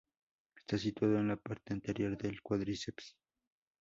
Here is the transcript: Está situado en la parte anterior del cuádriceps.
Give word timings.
Está 0.55 0.79
situado 0.79 1.19
en 1.19 1.27
la 1.27 1.35
parte 1.37 1.73
anterior 1.75 2.17
del 2.17 2.41
cuádriceps. 2.41 3.15